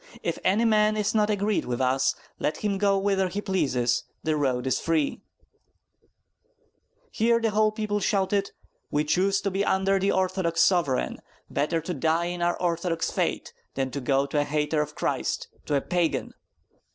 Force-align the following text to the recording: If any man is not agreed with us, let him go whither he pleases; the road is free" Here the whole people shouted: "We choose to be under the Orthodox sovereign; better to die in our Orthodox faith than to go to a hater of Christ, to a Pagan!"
If 0.23 0.39
any 0.43 0.65
man 0.65 0.97
is 0.97 1.13
not 1.13 1.29
agreed 1.29 1.65
with 1.65 1.79
us, 1.79 2.15
let 2.39 2.57
him 2.65 2.79
go 2.79 2.97
whither 2.97 3.27
he 3.27 3.39
pleases; 3.39 4.03
the 4.23 4.35
road 4.35 4.65
is 4.65 4.79
free" 4.79 5.21
Here 7.11 7.39
the 7.39 7.51
whole 7.51 7.71
people 7.71 7.99
shouted: 7.99 8.49
"We 8.89 9.03
choose 9.03 9.41
to 9.41 9.51
be 9.51 9.63
under 9.63 9.99
the 9.99 10.11
Orthodox 10.11 10.63
sovereign; 10.63 11.19
better 11.51 11.81
to 11.81 11.93
die 11.93 12.25
in 12.25 12.41
our 12.41 12.59
Orthodox 12.59 13.11
faith 13.11 13.51
than 13.75 13.91
to 13.91 14.01
go 14.01 14.25
to 14.25 14.39
a 14.39 14.43
hater 14.43 14.81
of 14.81 14.95
Christ, 14.95 15.49
to 15.67 15.75
a 15.75 15.81
Pagan!" 15.81 16.33